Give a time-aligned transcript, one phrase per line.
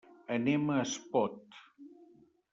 [0.35, 1.37] Anem a Espot.